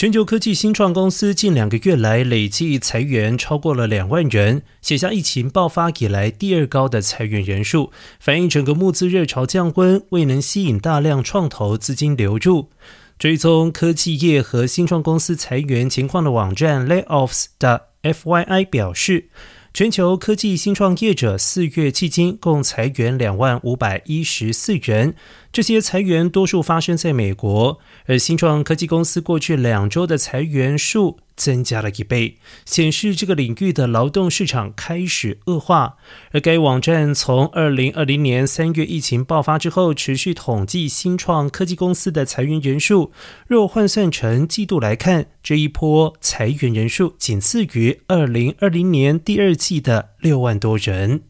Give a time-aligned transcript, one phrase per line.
[0.00, 12.70] 全球科技新创公司近两个月来累计裁员超过了两万人，写下疫情爆发以来第二高的裁员人数，反映整个募资热潮降温，未能吸引大量创投资金流入。
[13.18, 19.28] 追踪科技业和新创公司裁员情况的网站 Layoffs 的 FYI 表示。
[19.72, 25.14] 全球科技新创业者四月迄今共裁员两万五百一十四人，
[25.52, 31.18] 这些裁员多数发生在美国，而新创科技公司过去两周的裁员数。
[31.40, 32.36] 增加了一倍，
[32.66, 35.96] 显示这个领域的劳动市场开始恶化。
[36.32, 43.10] 而该网站从二零二零年三月疫情爆发之后，持续统计新创科技公司的裁员人数。
[43.46, 51.29] 若换算成季度来看，这一波裁员人数仅次于二零二零年第二季的六万多人。